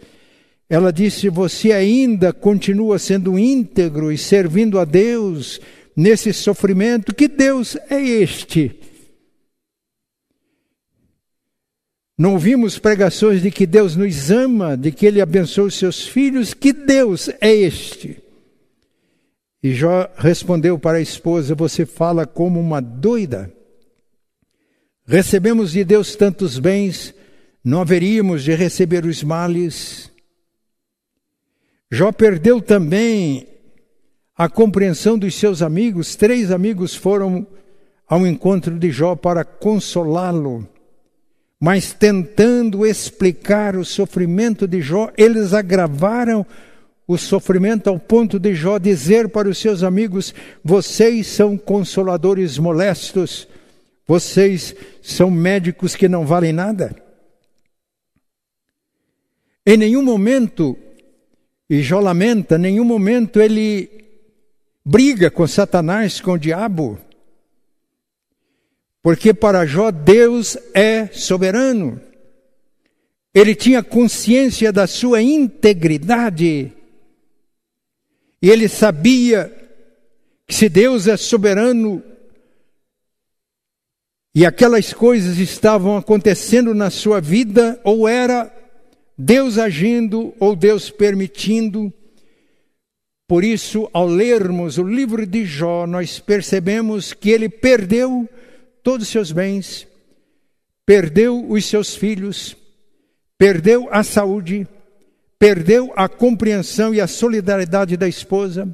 Ela 0.68 0.92
disse: 0.92 1.28
Você 1.28 1.72
ainda 1.72 2.32
continua 2.32 2.98
sendo 2.98 3.38
íntegro 3.38 4.10
e 4.10 4.18
servindo 4.18 4.78
a 4.78 4.84
Deus 4.84 5.60
nesse 5.96 6.32
sofrimento? 6.32 7.14
Que 7.14 7.28
Deus 7.28 7.76
é 7.90 8.00
este? 8.00 8.80
Não 12.16 12.34
ouvimos 12.34 12.78
pregações 12.78 13.42
de 13.42 13.50
que 13.50 13.66
Deus 13.66 13.96
nos 13.96 14.30
ama, 14.30 14.76
de 14.76 14.92
que 14.92 15.04
Ele 15.04 15.20
abençoa 15.20 15.66
os 15.66 15.74
seus 15.74 16.06
filhos? 16.06 16.54
Que 16.54 16.72
Deus 16.72 17.28
é 17.40 17.52
este? 17.52 18.22
E 19.62 19.72
Jó 19.72 20.08
respondeu 20.16 20.78
para 20.78 20.98
a 20.98 21.02
esposa: 21.02 21.54
Você 21.54 21.84
fala 21.84 22.26
como 22.26 22.60
uma 22.60 22.80
doida. 22.80 23.52
Recebemos 25.06 25.72
de 25.72 25.84
Deus 25.84 26.16
tantos 26.16 26.58
bens, 26.58 27.14
não 27.62 27.82
haveríamos 27.82 28.42
de 28.42 28.54
receber 28.54 29.04
os 29.04 29.22
males. 29.22 30.13
Jó 31.90 32.10
perdeu 32.12 32.60
também 32.60 33.46
a 34.36 34.48
compreensão 34.48 35.18
dos 35.18 35.34
seus 35.34 35.62
amigos. 35.62 36.16
Três 36.16 36.50
amigos 36.50 36.94
foram 36.94 37.46
ao 38.06 38.26
encontro 38.26 38.78
de 38.78 38.90
Jó 38.90 39.14
para 39.14 39.44
consolá-lo, 39.44 40.68
mas 41.58 41.92
tentando 41.92 42.84
explicar 42.84 43.76
o 43.76 43.84
sofrimento 43.84 44.66
de 44.66 44.82
Jó, 44.82 45.10
eles 45.16 45.54
agravaram 45.54 46.44
o 47.06 47.16
sofrimento 47.16 47.88
ao 47.88 47.98
ponto 47.98 48.38
de 48.38 48.54
Jó 48.54 48.78
dizer 48.78 49.28
para 49.28 49.48
os 49.48 49.58
seus 49.58 49.82
amigos: 49.82 50.34
Vocês 50.62 51.26
são 51.26 51.56
consoladores 51.56 52.58
molestos 52.58 53.48
vocês 54.06 54.74
são 55.02 55.30
médicos 55.30 55.96
que 55.96 56.08
não 56.08 56.26
valem 56.26 56.52
nada? 56.52 56.94
Em 59.66 59.78
nenhum 59.78 60.02
momento, 60.02 60.76
e 61.68 61.82
Jó 61.82 62.00
lamenta, 62.00 62.56
em 62.56 62.60
nenhum 62.60 62.84
momento 62.84 63.40
ele 63.40 64.04
briga 64.84 65.30
com 65.30 65.46
Satanás, 65.46 66.20
com 66.20 66.32
o 66.32 66.38
diabo. 66.38 66.98
Porque 69.02 69.32
para 69.32 69.66
Jó 69.66 69.90
Deus 69.90 70.56
é 70.74 71.06
soberano. 71.08 72.00
Ele 73.34 73.54
tinha 73.54 73.82
consciência 73.82 74.72
da 74.72 74.86
sua 74.86 75.20
integridade. 75.22 76.72
E 78.40 78.50
ele 78.50 78.68
sabia 78.68 79.52
que 80.46 80.54
se 80.54 80.68
Deus 80.68 81.08
é 81.08 81.16
soberano, 81.16 82.02
e 84.34 84.44
aquelas 84.44 84.92
coisas 84.92 85.38
estavam 85.38 85.96
acontecendo 85.96 86.74
na 86.74 86.90
sua 86.90 87.20
vida, 87.20 87.80
ou 87.82 88.06
era 88.06 88.53
Deus 89.16 89.58
agindo 89.58 90.34
ou 90.38 90.56
Deus 90.56 90.90
permitindo. 90.90 91.92
Por 93.26 93.44
isso, 93.44 93.88
ao 93.92 94.06
lermos 94.06 94.76
o 94.76 94.82
livro 94.82 95.24
de 95.26 95.44
Jó, 95.46 95.86
nós 95.86 96.18
percebemos 96.18 97.12
que 97.12 97.30
ele 97.30 97.48
perdeu 97.48 98.28
todos 98.82 99.06
os 99.06 99.12
seus 99.12 99.32
bens, 99.32 99.88
perdeu 100.84 101.48
os 101.48 101.64
seus 101.64 101.96
filhos, 101.96 102.56
perdeu 103.38 103.88
a 103.90 104.02
saúde, 104.02 104.68
perdeu 105.38 105.92
a 105.96 106.08
compreensão 106.08 106.94
e 106.94 107.00
a 107.00 107.06
solidariedade 107.06 107.96
da 107.96 108.06
esposa, 108.06 108.68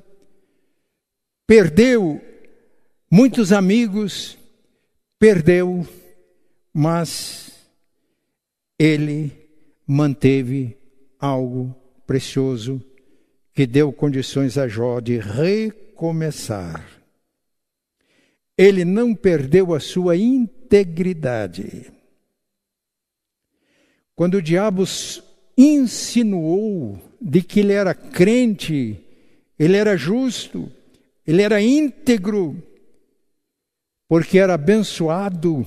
perdeu 1.46 2.20
muitos 3.10 3.52
amigos, 3.52 4.36
perdeu, 5.18 5.86
mas 6.74 7.52
ele 8.78 9.39
manteve 9.92 10.78
algo 11.18 11.74
precioso 12.06 12.80
que 13.52 13.66
deu 13.66 13.92
condições 13.92 14.56
a 14.56 14.68
Jó 14.68 15.00
de 15.00 15.18
recomeçar. 15.18 17.02
Ele 18.56 18.84
não 18.84 19.16
perdeu 19.16 19.74
a 19.74 19.80
sua 19.80 20.16
integridade. 20.16 21.90
Quando 24.14 24.34
o 24.34 24.42
diabo 24.42 24.84
insinuou 25.58 26.96
de 27.20 27.42
que 27.42 27.58
ele 27.58 27.72
era 27.72 27.92
crente, 27.92 29.04
ele 29.58 29.76
era 29.76 29.96
justo, 29.96 30.70
ele 31.26 31.42
era 31.42 31.60
íntegro, 31.60 32.62
porque 34.06 34.38
era 34.38 34.54
abençoado, 34.54 35.66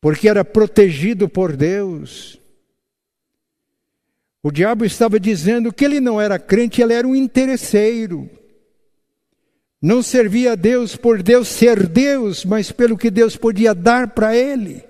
porque 0.00 0.28
era 0.28 0.44
protegido 0.44 1.28
por 1.28 1.56
Deus. 1.56 2.40
O 4.46 4.52
diabo 4.52 4.84
estava 4.84 5.18
dizendo 5.18 5.72
que 5.72 5.84
ele 5.84 6.00
não 6.00 6.20
era 6.20 6.38
crente, 6.38 6.80
ele 6.80 6.92
era 6.92 7.04
um 7.04 7.16
interesseiro. 7.16 8.30
Não 9.82 10.00
servia 10.04 10.52
a 10.52 10.54
Deus 10.54 10.94
por 10.94 11.20
Deus 11.20 11.48
ser 11.48 11.88
Deus, 11.88 12.44
mas 12.44 12.70
pelo 12.70 12.96
que 12.96 13.10
Deus 13.10 13.36
podia 13.36 13.74
dar 13.74 14.10
para 14.10 14.36
ele. 14.36 14.84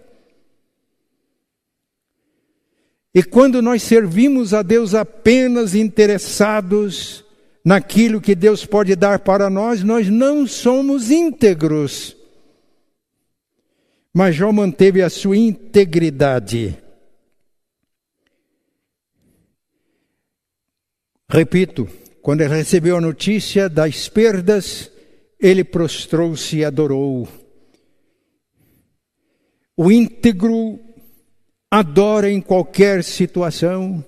E 3.14 3.22
quando 3.22 3.62
nós 3.62 3.82
servimos 3.82 4.52
a 4.52 4.60
Deus 4.60 4.94
apenas 4.94 5.74
interessados 5.74 7.24
naquilo 7.64 8.20
que 8.20 8.34
Deus 8.34 8.66
pode 8.66 8.94
dar 8.94 9.20
para 9.20 9.48
nós, 9.48 9.82
nós 9.82 10.06
não 10.10 10.46
somos 10.46 11.10
íntegros. 11.10 12.14
Mas 14.12 14.36
Jó 14.36 14.52
manteve 14.52 15.00
a 15.00 15.08
sua 15.08 15.38
integridade. 15.38 16.76
Repito, 21.28 21.88
quando 22.22 22.40
ele 22.40 22.54
recebeu 22.54 22.96
a 22.96 23.00
notícia 23.00 23.68
das 23.68 24.08
perdas, 24.08 24.90
ele 25.40 25.64
prostrou-se 25.64 26.56
e 26.56 26.64
adorou. 26.64 27.28
O 29.76 29.90
íntegro 29.90 30.78
adora 31.70 32.30
em 32.30 32.40
qualquer 32.40 33.02
situação, 33.02 34.04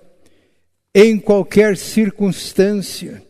em 0.95 1.19
qualquer 1.19 1.77
circunstância. 1.77 3.23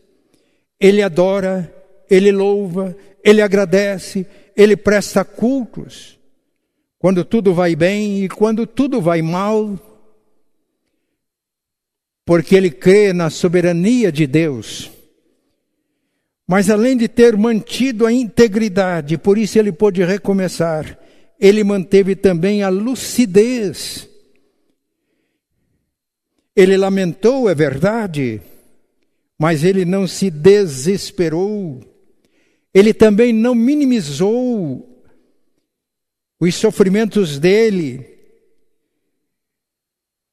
Ele 0.78 1.02
adora, 1.02 1.74
ele 2.08 2.30
louva, 2.30 2.96
ele 3.24 3.42
agradece, 3.42 4.26
ele 4.56 4.76
presta 4.76 5.24
cultos. 5.24 6.18
Quando 6.98 7.24
tudo 7.24 7.54
vai 7.54 7.74
bem 7.74 8.24
e 8.24 8.28
quando 8.28 8.66
tudo 8.66 9.00
vai 9.00 9.22
mal, 9.22 9.78
porque 12.28 12.54
ele 12.54 12.70
crê 12.70 13.14
na 13.14 13.30
soberania 13.30 14.12
de 14.12 14.26
Deus. 14.26 14.90
Mas 16.46 16.68
além 16.68 16.94
de 16.94 17.08
ter 17.08 17.34
mantido 17.38 18.04
a 18.04 18.12
integridade, 18.12 19.16
por 19.16 19.38
isso 19.38 19.58
ele 19.58 19.72
pôde 19.72 20.04
recomeçar, 20.04 20.98
ele 21.40 21.64
manteve 21.64 22.14
também 22.14 22.62
a 22.62 22.68
lucidez. 22.68 24.06
Ele 26.54 26.76
lamentou, 26.76 27.48
é 27.48 27.54
verdade, 27.54 28.42
mas 29.38 29.64
ele 29.64 29.86
não 29.86 30.06
se 30.06 30.30
desesperou. 30.30 31.80
Ele 32.74 32.92
também 32.92 33.32
não 33.32 33.54
minimizou 33.54 35.02
os 36.38 36.54
sofrimentos 36.56 37.38
dele, 37.38 38.17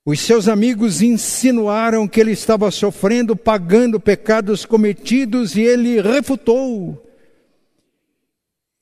os 0.06 0.20
seus 0.20 0.48
amigos 0.48 1.02
insinuaram 1.02 2.08
que 2.08 2.22
ele 2.22 2.32
estava 2.32 2.70
sofrendo, 2.70 3.36
pagando 3.36 4.00
pecados 4.00 4.64
cometidos 4.64 5.56
e 5.56 5.62
ele 5.62 6.00
refutou. 6.00 7.02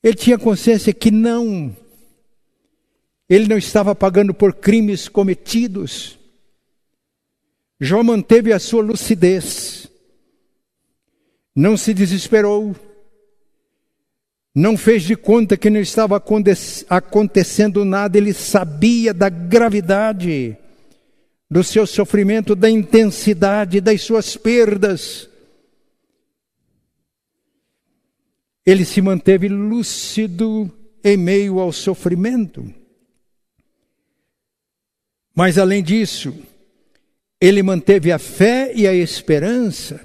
Ele 0.02 0.14
tinha 0.14 0.36
consciência 0.36 0.92
que 0.92 1.10
não, 1.10 1.74
ele 3.26 3.48
não 3.48 3.56
estava 3.56 3.94
pagando 3.94 4.34
por 4.34 4.52
crimes 4.52 5.08
cometidos. 5.08 6.18
Jó 7.80 8.02
manteve 8.02 8.52
a 8.52 8.58
sua 8.58 8.82
lucidez, 8.82 9.90
não 11.56 11.74
se 11.74 11.94
desesperou, 11.94 12.76
não 14.54 14.76
fez 14.76 15.04
de 15.04 15.16
conta 15.16 15.56
que 15.56 15.70
não 15.70 15.80
estava 15.80 16.22
acontecendo 16.90 17.82
nada, 17.82 18.18
ele 18.18 18.34
sabia 18.34 19.14
da 19.14 19.30
gravidade 19.30 20.58
do 21.50 21.62
seu 21.62 21.86
sofrimento, 21.86 22.54
da 22.54 22.70
intensidade 22.70 23.80
das 23.80 24.02
suas 24.02 24.36
perdas. 24.36 25.28
Ele 28.64 28.84
se 28.84 29.00
manteve 29.02 29.48
lúcido 29.48 30.70
em 31.02 31.16
meio 31.16 31.58
ao 31.58 31.70
sofrimento. 31.70 32.64
Mas 35.34 35.58
além 35.58 35.82
disso, 35.82 36.34
ele 37.40 37.62
manteve 37.62 38.10
a 38.10 38.18
fé 38.18 38.72
e 38.74 38.86
a 38.86 38.94
esperança. 38.94 40.00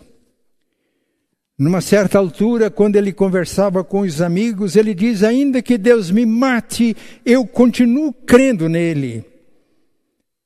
Numa 1.58 1.82
certa 1.82 2.18
altura, 2.18 2.70
quando 2.70 2.96
ele 2.96 3.14
conversava 3.14 3.84
com 3.84 4.02
os 4.02 4.22
amigos, 4.22 4.76
ele 4.76 4.94
diz: 4.94 5.24
Ainda 5.24 5.62
que 5.62 5.78
Deus 5.78 6.10
me 6.10 6.26
mate, 6.26 6.96
eu 7.26 7.46
continuo 7.46 8.12
crendo 8.12 8.68
nele 8.68 9.29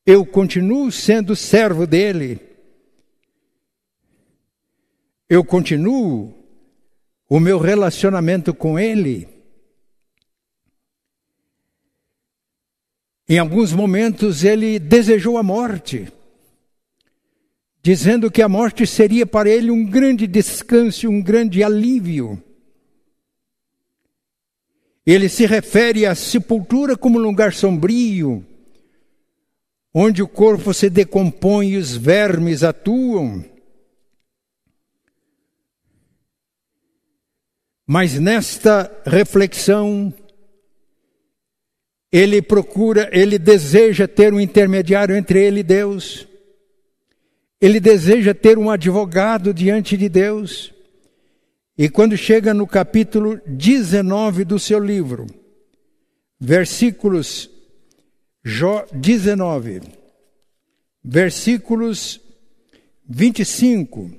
eu 0.06 0.26
continuo 0.26 0.92
sendo 0.92 1.36
servo 1.36 1.88
dele. 1.88 2.40
Eu 5.30 5.44
continuo 5.44 6.34
o 7.30 7.40
meu 7.40 7.58
relacionamento 7.58 8.54
com 8.54 8.78
ele. 8.78 9.28
Em 13.28 13.40
alguns 13.40 13.72
momentos 13.72 14.44
ele 14.44 14.78
desejou 14.78 15.38
a 15.38 15.44
morte, 15.44 16.12
dizendo 17.82 18.30
que 18.30 18.42
a 18.42 18.50
morte 18.50 18.86
seria 18.86 19.26
para 19.26 19.50
ele 19.50 19.72
um 19.72 19.86
grande 19.86 20.28
descanso, 20.28 21.10
um 21.10 21.22
grande 21.22 21.64
alívio. 21.64 22.44
Ele 25.06 25.30
se 25.30 25.46
refere 25.46 26.06
à 26.06 26.14
sepultura 26.14 26.98
como 26.98 27.18
um 27.18 27.22
lugar 27.22 27.54
sombrio, 27.54 28.46
onde 29.94 30.24
o 30.24 30.28
corpo 30.28 30.74
se 30.74 30.90
decompõe 30.90 31.72
e 31.72 31.78
os 31.78 31.96
vermes 31.96 32.64
atuam. 32.64 33.46
Mas 37.86 38.18
nesta 38.18 38.92
reflexão, 39.06 40.12
ele 42.12 42.42
procura, 42.42 43.10
ele 43.12 43.38
deseja 43.38 44.08
ter 44.08 44.34
um 44.34 44.40
intermediário 44.40 45.16
entre 45.16 45.44
ele 45.44 45.60
e 45.60 45.64
Deus. 45.64 46.28
Ele 47.62 47.80
deseja 47.80 48.34
ter 48.34 48.58
um 48.58 48.70
advogado 48.70 49.54
diante 49.54 49.96
de 49.96 50.10
Deus. 50.10 50.74
E 51.78 51.90
quando 51.90 52.16
chega 52.18 52.54
no 52.54 52.66
capítulo 52.68 53.40
19 53.46 54.46
do 54.46 54.60
seu 54.60 54.80
livro, 54.80 55.28
versículos 56.40 57.50
Jó 58.46 58.86
19, 58.92 59.80
versículos 61.02 62.20
25 63.08 64.12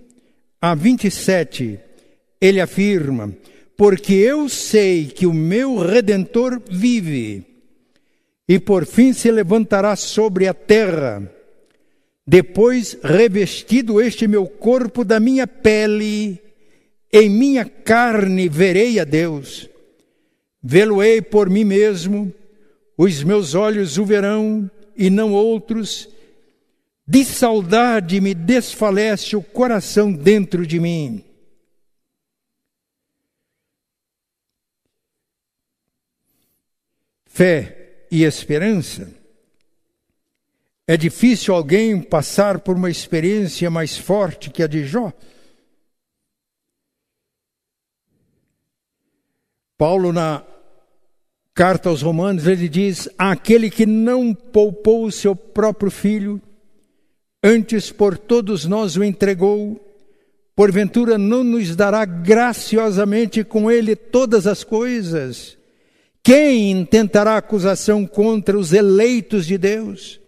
a 0.58 0.74
27, 0.74 1.78
ele 2.40 2.58
afirma: 2.58 3.34
Porque 3.76 4.14
eu 4.14 4.48
sei 4.48 5.08
que 5.08 5.26
o 5.26 5.34
meu 5.34 5.76
redentor 5.76 6.62
vive, 6.70 7.44
e 8.48 8.58
por 8.58 8.86
fim 8.86 9.12
se 9.12 9.30
levantará 9.30 9.94
sobre 9.94 10.48
a 10.48 10.54
terra. 10.54 11.30
Depois, 12.26 12.96
revestido 13.04 14.00
este 14.00 14.26
meu 14.26 14.46
corpo 14.46 15.04
da 15.04 15.20
minha 15.20 15.46
pele, 15.46 16.40
em 17.12 17.28
minha 17.28 17.66
carne 17.66 18.48
verei 18.48 18.98
a 18.98 19.04
Deus. 19.04 19.68
Vê-lo-ei 20.62 21.20
por 21.20 21.50
mim 21.50 21.64
mesmo 21.64 22.32
os 22.96 23.22
meus 23.22 23.54
olhos 23.54 23.98
o 23.98 24.04
verão 24.04 24.70
e 24.96 25.10
não 25.10 25.32
outros. 25.32 26.08
De 27.06 27.24
saudade 27.24 28.20
me 28.20 28.34
desfalece 28.34 29.36
o 29.36 29.42
coração 29.42 30.12
dentro 30.12 30.66
de 30.66 30.80
mim. 30.80 31.24
Fé 37.26 38.06
e 38.10 38.22
esperança. 38.22 39.12
É 40.86 40.96
difícil 40.96 41.54
alguém 41.54 42.00
passar 42.00 42.60
por 42.60 42.76
uma 42.76 42.90
experiência 42.90 43.70
mais 43.70 43.96
forte 43.96 44.50
que 44.50 44.62
a 44.62 44.66
de 44.66 44.84
Jó. 44.84 45.12
Paulo, 49.76 50.12
na 50.12 50.44
carta 51.54 51.88
aos 51.88 52.02
Romanos, 52.02 52.46
ele 52.46 52.68
diz: 52.68 53.08
Aquele 53.16 53.70
que 53.70 53.86
não 53.86 54.34
poupou 54.34 55.04
o 55.04 55.12
seu 55.12 55.36
próprio 55.36 55.90
filho, 55.90 56.42
antes 57.42 57.92
por 57.92 58.18
todos 58.18 58.66
nós 58.66 58.96
o 58.96 59.04
entregou, 59.04 59.80
porventura 60.56 61.16
não 61.16 61.44
nos 61.44 61.76
dará 61.76 62.04
graciosamente 62.04 63.44
com 63.44 63.70
ele 63.70 63.94
todas 63.94 64.46
as 64.46 64.64
coisas? 64.64 65.56
Quem 66.22 66.70
intentará 66.70 67.36
acusação 67.36 68.06
contra 68.06 68.58
os 68.58 68.72
eleitos 68.72 69.46
de 69.46 69.58
Deus? 69.58 70.20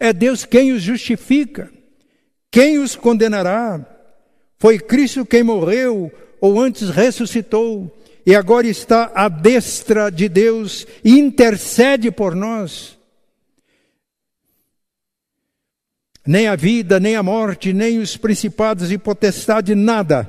É 0.00 0.12
Deus 0.12 0.44
quem 0.44 0.72
os 0.72 0.82
justifica. 0.82 1.70
Quem 2.50 2.78
os 2.78 2.96
condenará? 2.96 3.84
Foi 4.58 4.78
Cristo 4.78 5.24
quem 5.24 5.42
morreu, 5.42 6.10
ou 6.40 6.60
antes 6.60 6.90
ressuscitou, 6.90 7.94
e 8.26 8.34
agora 8.34 8.66
está 8.66 9.12
à 9.14 9.28
destra 9.28 10.10
de 10.10 10.28
Deus 10.28 10.84
e 11.04 11.16
intercede 11.16 12.10
por 12.10 12.34
nós. 12.34 12.98
Nem 16.26 16.48
a 16.48 16.56
vida, 16.56 16.98
nem 16.98 17.14
a 17.14 17.22
morte, 17.22 17.72
nem 17.72 18.00
os 18.00 18.16
principados 18.16 18.90
e 18.90 18.98
potestade, 18.98 19.76
nada 19.76 20.28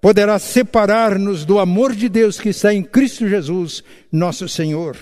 poderá 0.00 0.38
separar-nos 0.38 1.44
do 1.44 1.58
amor 1.58 1.94
de 1.94 2.08
Deus 2.08 2.38
que 2.38 2.50
está 2.50 2.72
em 2.72 2.82
Cristo 2.82 3.28
Jesus, 3.28 3.82
nosso 4.12 4.48
Senhor. 4.48 4.96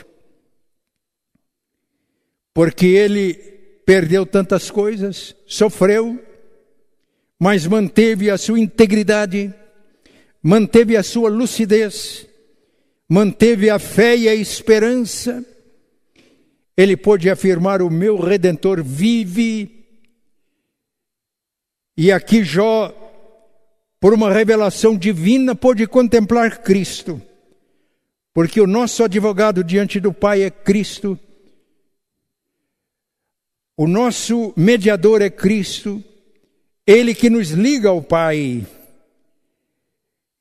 Porque 2.54 2.86
ele 2.86 3.34
perdeu 3.84 4.24
tantas 4.24 4.70
coisas, 4.70 5.34
sofreu, 5.46 6.22
mas 7.38 7.66
manteve 7.66 8.30
a 8.30 8.38
sua 8.38 8.58
integridade, 8.58 9.52
manteve 10.42 10.96
a 10.96 11.02
sua 11.02 11.28
lucidez, 11.28 12.26
manteve 13.08 13.70
a 13.70 13.78
fé 13.78 14.16
e 14.16 14.28
a 14.28 14.34
esperança. 14.34 15.44
Ele 16.76 16.96
pôde 16.96 17.30
afirmar: 17.30 17.82
O 17.82 17.90
meu 17.90 18.18
redentor 18.18 18.82
vive. 18.82 19.84
E 21.96 22.10
aqui 22.10 22.42
Jó, 22.42 22.92
por 24.00 24.12
uma 24.12 24.32
revelação 24.32 24.96
divina, 24.96 25.54
pôde 25.54 25.86
contemplar 25.86 26.62
Cristo, 26.62 27.22
porque 28.32 28.60
o 28.60 28.66
nosso 28.66 29.04
advogado 29.04 29.62
diante 29.62 30.00
do 30.00 30.12
Pai 30.12 30.42
é 30.42 30.50
Cristo, 30.50 31.18
o 33.76 33.86
nosso 33.86 34.52
mediador 34.56 35.22
é 35.22 35.30
Cristo, 35.30 36.02
ele 36.86 37.14
que 37.14 37.30
nos 37.30 37.50
liga 37.50 37.88
ao 37.88 38.02
Pai. 38.02 38.66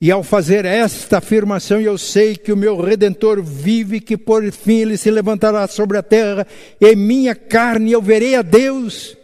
E 0.04 0.12
ao 0.12 0.22
fazer 0.22 0.66
esta 0.66 1.20
afirmação, 1.20 1.80
eu 1.80 1.98
sei 1.98 2.36
que 2.36 2.52
o 2.52 2.58
meu 2.58 2.76
redentor 2.76 3.42
vive, 3.42 4.02
que 4.02 4.18
por 4.18 4.52
fim 4.52 4.82
ele 4.82 4.98
se 4.98 5.10
levantará 5.10 5.66
sobre 5.66 5.98
a 5.98 6.04
terra, 6.04 6.46
em 6.82 6.94
minha 6.94 7.34
carne 7.34 7.94
eu 7.94 8.02
verei 8.02 8.36
a 8.36 8.42
Deus. 8.42 9.16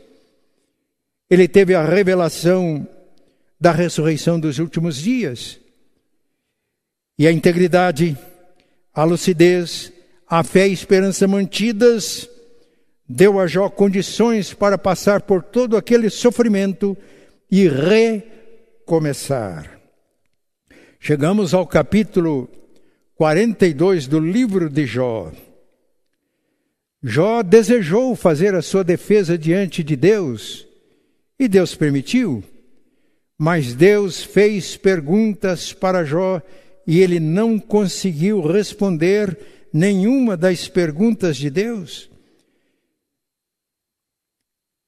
Ele 1.30 1.50
teve 1.50 1.76
a 1.76 1.84
revelação 1.84 2.88
da 3.60 3.74
ressurreição 3.74 4.40
dos 4.40 4.58
últimos 4.58 4.96
dias. 4.96 5.60
E 7.18 7.28
a 7.28 7.32
integridade, 7.34 8.18
a 8.94 9.04
lucidez, 9.04 9.92
a 10.26 10.46
fé 10.46 10.66
e 10.66 10.70
a 10.70 10.74
esperança 10.74 11.28
mantidas 11.28 12.30
deu 13.06 13.38
a 13.38 13.48
Jó 13.48 13.68
condições 13.70 14.54
para 14.54 14.78
passar 14.78 15.24
por 15.24 15.44
todo 15.44 15.76
aquele 15.76 16.10
sofrimento 16.10 16.96
e 17.52 17.68
recomeçar. 18.88 19.79
Chegamos 21.10 21.56
ao 21.56 21.66
capítulo 21.66 22.48
42 23.16 24.06
do 24.06 24.20
livro 24.20 24.70
de 24.70 24.86
Jó. 24.86 25.32
Jó 27.02 27.42
desejou 27.42 28.16
fazer 28.16 28.54
a 28.54 28.62
sua 28.62 28.84
defesa 28.84 29.36
diante 29.36 29.84
de 29.84 29.96
Deus 29.96 30.68
e 31.40 31.48
Deus 31.48 31.74
permitiu, 31.74 32.44
mas 33.36 33.74
Deus 33.74 34.22
fez 34.22 34.78
perguntas 34.78 35.74
para 35.74 36.06
Jó 36.06 36.40
e 36.86 37.00
ele 37.00 37.20
não 37.20 37.58
conseguiu 37.58 38.42
responder 38.42 39.36
nenhuma 39.74 40.38
das 40.38 40.68
perguntas 40.68 41.38
de 41.38 41.50
Deus 41.50 42.08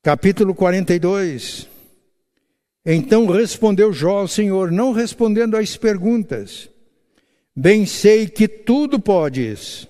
capítulo 0.04 0.56
42. 0.56 1.71
Então 2.86 3.28
respondeu 3.28 3.94
Jó 3.94 4.20
ao 4.20 4.28
Senhor, 4.28 4.72
não 4.72 4.91
respondendo 4.91 5.56
às 5.56 5.78
perguntas: 5.78 6.70
Bem 7.56 7.86
sei 7.86 8.28
que 8.28 8.48
tudo 8.48 9.00
podes, 9.00 9.88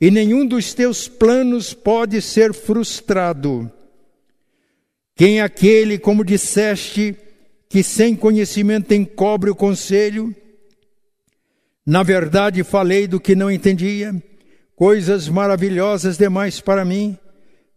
e 0.00 0.10
nenhum 0.10 0.46
dos 0.46 0.72
teus 0.74 1.08
planos 1.08 1.74
pode 1.74 2.20
ser 2.22 2.54
frustrado. 2.54 3.70
Quem 5.14 5.40
é 5.40 5.42
aquele, 5.42 5.98
como 5.98 6.24
disseste, 6.24 7.14
que 7.68 7.82
sem 7.82 8.16
conhecimento 8.16 8.92
encobre 8.94 9.50
o 9.50 9.54
conselho? 9.54 10.34
Na 11.84 12.02
verdade, 12.02 12.64
falei 12.64 13.06
do 13.06 13.20
que 13.20 13.34
não 13.34 13.50
entendia, 13.50 14.14
coisas 14.74 15.28
maravilhosas 15.28 16.16
demais 16.16 16.60
para 16.60 16.84
mim 16.84 17.18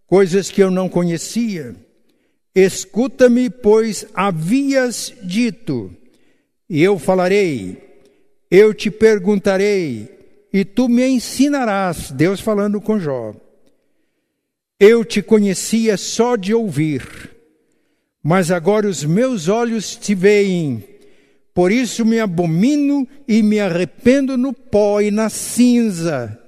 coisas 0.07 0.49
que 0.49 0.61
eu 0.61 0.71
não 0.71 0.87
conhecia. 0.87 1.75
Escuta-me, 2.55 3.49
pois 3.49 4.05
havias 4.13 5.13
dito, 5.21 5.91
e 6.69 6.81
eu 6.81 6.97
falarei, 6.97 7.77
eu 8.49 8.73
te 8.73 8.89
perguntarei, 8.89 10.09
e 10.53 10.63
tu 10.63 10.87
me 10.87 11.05
ensinarás. 11.05 12.11
Deus 12.11 12.39
falando 12.39 12.79
com 12.79 12.97
Jó. 12.97 13.35
Eu 14.79 15.03
te 15.03 15.21
conhecia 15.21 15.97
só 15.97 16.37
de 16.37 16.53
ouvir, 16.53 17.03
mas 18.23 18.51
agora 18.51 18.87
os 18.87 19.03
meus 19.03 19.49
olhos 19.49 19.95
te 19.97 20.15
veem. 20.15 20.83
Por 21.53 21.71
isso 21.71 22.05
me 22.05 22.19
abomino 22.19 23.05
e 23.27 23.43
me 23.43 23.59
arrependo 23.59 24.37
no 24.37 24.53
pó 24.53 25.01
e 25.01 25.11
na 25.11 25.29
cinza 25.29 26.41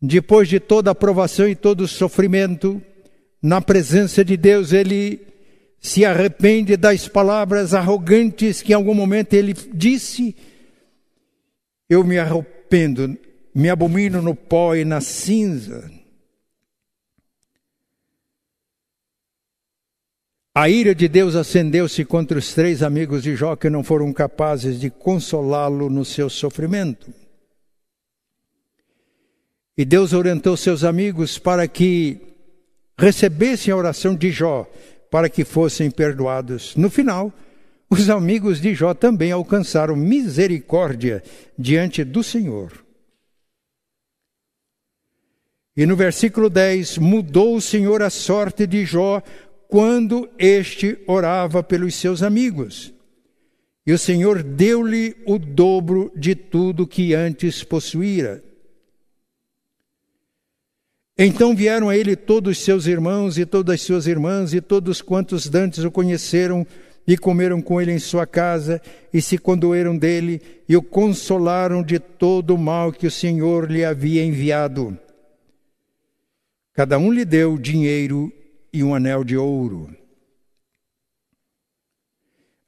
depois 0.00 0.48
de 0.48 0.60
toda 0.60 0.90
a 0.90 0.94
provação 0.94 1.48
e 1.48 1.54
todo 1.54 1.82
o 1.82 1.88
sofrimento, 1.88 2.80
na 3.42 3.60
presença 3.60 4.24
de 4.24 4.36
Deus, 4.36 4.72
ele 4.72 5.20
se 5.80 6.04
arrepende 6.04 6.76
das 6.76 7.06
palavras 7.06 7.74
arrogantes 7.74 8.62
que 8.62 8.72
em 8.72 8.74
algum 8.74 8.94
momento 8.94 9.34
ele 9.34 9.54
disse. 9.72 10.34
Eu 11.88 12.02
me 12.02 12.18
arrependo, 12.18 13.16
me 13.54 13.70
abomino 13.70 14.20
no 14.20 14.34
pó 14.34 14.74
e 14.74 14.84
na 14.84 15.00
cinza. 15.00 15.88
A 20.52 20.70
ira 20.70 20.94
de 20.94 21.06
Deus 21.06 21.36
acendeu-se 21.36 22.02
contra 22.04 22.38
os 22.38 22.54
três 22.54 22.82
amigos 22.82 23.22
de 23.22 23.36
Jó 23.36 23.54
que 23.54 23.68
não 23.68 23.84
foram 23.84 24.10
capazes 24.10 24.80
de 24.80 24.88
consolá-lo 24.88 25.90
no 25.90 26.02
seu 26.02 26.30
sofrimento. 26.30 27.12
E 29.76 29.84
Deus 29.84 30.14
orientou 30.14 30.56
seus 30.56 30.82
amigos 30.82 31.38
para 31.38 31.68
que 31.68 32.25
recebessem 32.98 33.72
a 33.72 33.76
oração 33.76 34.14
de 34.14 34.30
Jó, 34.30 34.66
para 35.10 35.28
que 35.28 35.44
fossem 35.44 35.90
perdoados. 35.90 36.74
No 36.76 36.90
final, 36.90 37.32
os 37.88 38.10
amigos 38.10 38.60
de 38.60 38.74
Jó 38.74 38.94
também 38.94 39.30
alcançaram 39.30 39.94
misericórdia 39.94 41.22
diante 41.58 42.02
do 42.02 42.22
Senhor. 42.22 42.84
E 45.76 45.84
no 45.84 45.94
versículo 45.94 46.48
10, 46.48 46.98
mudou 46.98 47.54
o 47.54 47.60
Senhor 47.60 48.02
a 48.02 48.08
sorte 48.08 48.66
de 48.66 48.84
Jó 48.84 49.22
quando 49.68 50.28
este 50.38 50.98
orava 51.06 51.62
pelos 51.62 51.94
seus 51.94 52.22
amigos. 52.22 52.94
E 53.86 53.92
o 53.92 53.98
Senhor 53.98 54.42
deu-lhe 54.42 55.14
o 55.26 55.38
dobro 55.38 56.10
de 56.16 56.34
tudo 56.34 56.86
que 56.86 57.14
antes 57.14 57.62
possuíra. 57.62 58.42
Então 61.18 61.56
vieram 61.56 61.88
a 61.88 61.96
ele 61.96 62.14
todos 62.14 62.58
seus 62.58 62.86
irmãos 62.86 63.38
e 63.38 63.46
todas 63.46 63.80
suas 63.80 64.06
irmãs 64.06 64.52
e 64.52 64.60
todos 64.60 65.00
quantos 65.00 65.48
dantes 65.48 65.82
o 65.82 65.90
conheceram 65.90 66.66
e 67.06 67.16
comeram 67.16 67.62
com 67.62 67.80
ele 67.80 67.92
em 67.92 67.98
sua 67.98 68.26
casa 68.26 68.82
e 69.14 69.22
se 69.22 69.38
condoeram 69.38 69.96
dele 69.96 70.42
e 70.68 70.76
o 70.76 70.82
consolaram 70.82 71.82
de 71.82 71.98
todo 71.98 72.54
o 72.54 72.58
mal 72.58 72.92
que 72.92 73.06
o 73.06 73.10
Senhor 73.10 73.70
lhe 73.70 73.82
havia 73.82 74.22
enviado. 74.22 74.98
Cada 76.74 76.98
um 76.98 77.10
lhe 77.10 77.24
deu 77.24 77.56
dinheiro 77.56 78.30
e 78.70 78.84
um 78.84 78.94
anel 78.94 79.24
de 79.24 79.38
ouro. 79.38 79.96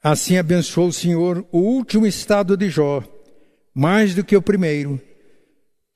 Assim 0.02 0.38
abençoou 0.38 0.88
o 0.88 0.92
Senhor 0.92 1.46
o 1.52 1.58
último 1.58 2.06
estado 2.06 2.56
de 2.56 2.70
Jó, 2.70 3.02
mais 3.74 4.14
do 4.14 4.24
que 4.24 4.36
o 4.36 4.40
primeiro 4.40 4.98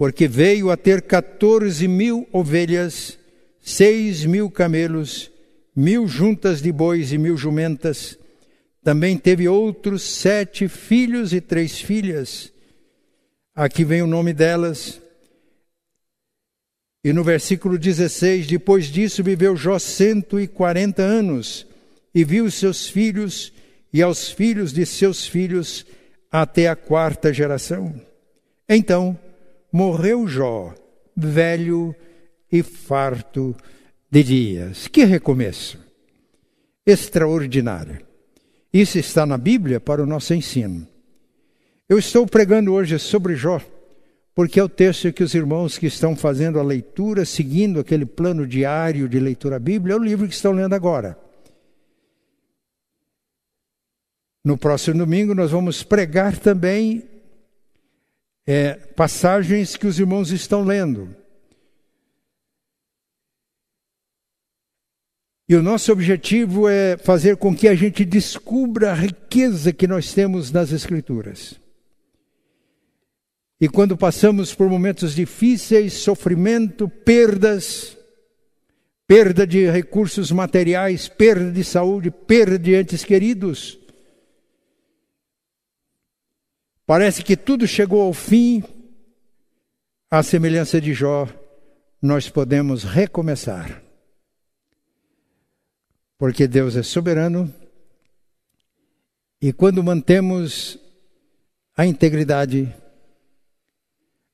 porque 0.03 0.27
veio 0.27 0.69
a 0.69 0.77
ter 0.77 1.03
quatorze 1.03 1.87
mil 1.87 2.29
ovelhas, 2.33 3.17
seis 3.61 4.25
mil 4.25 4.51
camelos, 4.51 5.31
mil 5.77 6.09
juntas 6.09 6.61
de 6.61 6.73
bois 6.73 7.13
e 7.13 7.19
mil 7.19 7.37
jumentas. 7.37 8.19
Também 8.83 9.17
teve 9.17 9.47
outros 9.47 10.03
sete 10.03 10.67
filhos 10.67 11.33
e 11.33 11.41
três 11.41 11.81
filhas. 11.81 12.53
Aqui 13.55 13.85
vem 13.85 14.03
o 14.03 14.09
nome 14.09 14.33
delas. 14.33 15.01
E 17.05 17.13
no 17.13 17.23
versículo 17.23 17.79
16: 17.79 18.49
Depois 18.49 18.87
disso 18.87 19.23
viveu 19.23 19.55
Jó 19.55 19.79
cento 19.79 20.41
e 20.41 20.49
quarenta 20.49 21.05
anos, 21.05 21.65
e 22.13 22.25
viu 22.25 22.51
seus 22.51 22.89
filhos 22.89 23.53
e 23.93 24.03
aos 24.03 24.33
filhos 24.33 24.73
de 24.73 24.85
seus 24.85 25.29
filhos 25.29 25.87
até 26.29 26.67
a 26.67 26.75
quarta 26.75 27.33
geração. 27.33 27.95
Então 28.69 29.17
morreu 29.73 30.29
Jó, 30.29 30.75
velho 31.17 31.97
e 32.51 32.63
farto 32.63 33.57
de 34.11 34.23
dias. 34.23 34.87
Que 34.87 35.05
recomeço! 35.05 35.79
Extraordinário. 36.85 38.01
Isso 38.73 38.99
está 38.99 39.25
na 39.25 39.39
Bíblia 39.39 39.81
para 39.81 40.03
o 40.03 40.07
nosso 40.07 40.35
ensino. 40.35 40.87
Eu 41.89 41.99
estou 41.99 42.27
pregando 42.27 42.73
hoje 42.73 42.99
sobre 42.99 43.35
Jó, 43.35 43.61
porque 44.35 44.61
é 44.61 44.65
o 44.65 44.69
texto 44.69 45.13
que 45.13 45.23
os 45.23 45.35
irmãos 45.35 45.79
que 45.79 45.87
estão 45.87 46.17
fazendo 46.17 46.59
a 46.59 46.63
leitura, 46.63 47.25
seguindo 47.25 47.81
aquele 47.81 48.07
plano 48.07 48.47
diário 48.47 49.09
de 49.09 49.21
leitura 49.21 49.59
bíblica, 49.59 49.95
é 49.95 50.01
o 50.01 50.05
livro 50.05 50.27
que 50.27 50.35
estão 50.35 50.53
lendo 50.53 50.75
agora. 50.75 51.19
No 54.45 54.59
próximo 54.59 54.99
domingo, 54.99 55.35
nós 55.35 55.53
vamos 55.53 55.83
pregar 55.83 56.37
também 56.39 57.05
é, 58.47 58.75
passagens 58.75 59.77
que 59.77 59.87
os 59.87 59.99
irmãos 59.99 60.31
estão 60.31 60.65
lendo. 60.65 61.15
E 65.49 65.55
o 65.55 65.63
nosso 65.63 65.93
objetivo 65.93 66.69
é 66.69 66.97
fazer 66.97 67.37
com 67.37 67.55
que 67.55 67.69
a 67.69 67.75
gente 67.75 68.05
descubra 68.05 68.93
a 68.93 68.95
riqueza 68.95 69.73
que 69.73 69.87
nós 69.87 70.15
temos 70.15 70.51
nas 70.51 70.73
Escrituras. 70.73 71.61
E 73.61 73.69
quando 73.69 73.97
passamos 73.97 74.55
por 74.55 74.69
momentos 74.69 75.15
difíceis, 75.15 75.93
sofrimento, 75.93 76.89
perdas, 76.89 77.97
perda 79.07 79.47
de 79.47 79.71
recursos 79.71 80.33
materiais, 80.33 81.07
perda 81.07 81.51
de 81.53 81.63
saúde, 81.63 82.11
perda 82.11 82.59
de 82.59 82.75
entes 82.75 83.05
queridos, 83.05 83.79
Parece 86.87 87.23
que 87.23 87.37
tudo 87.37 87.67
chegou 87.67 88.03
ao 88.03 88.13
fim. 88.13 88.63
À 90.11 90.23
semelhança 90.23 90.81
de 90.81 90.93
Jó, 90.93 91.27
nós 92.01 92.29
podemos 92.29 92.85
recomeçar. 92.85 93.83
Porque 96.19 96.47
Deus 96.47 96.77
é 96.77 96.83
soberano 96.83 97.53
e 99.41 99.53
quando 99.53 99.83
mantemos 99.83 100.79
a 101.77 101.87
integridade, 101.87 102.73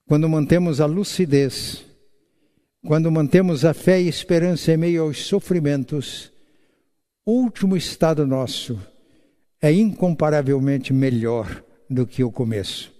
quando 0.06 0.28
mantemos 0.28 0.80
a 0.80 0.86
lucidez, 0.86 1.84
quando 2.86 3.10
mantemos 3.10 3.64
a 3.64 3.72
fé 3.72 4.00
e 4.02 4.08
esperança 4.08 4.72
em 4.72 4.76
meio 4.76 5.02
aos 5.02 5.24
sofrimentos, 5.24 6.30
o 7.24 7.32
último 7.32 7.76
estado 7.76 8.26
nosso 8.26 8.78
é 9.62 9.72
incomparavelmente 9.72 10.92
melhor 10.92 11.64
do 11.88 12.06
que 12.06 12.22
o 12.22 12.30
começo. 12.30 12.92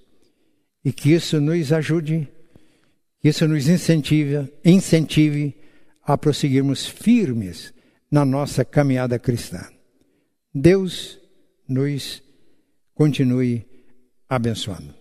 E 0.85 0.93
que 0.93 1.13
isso 1.13 1.41
nos 1.41 1.73
ajude, 1.73 2.29
que 3.21 3.29
isso 3.29 3.47
nos 3.47 3.69
incentive, 3.69 4.53
incentive 4.65 5.55
a 6.03 6.17
prosseguirmos 6.17 6.87
firmes 6.87 7.73
na 8.11 8.25
nossa 8.25 8.65
caminhada 8.65 9.19
cristã. 9.19 9.67
Deus 10.55 11.19
nos 11.69 12.23
continue 12.95 13.67
abençoando. 14.29 14.95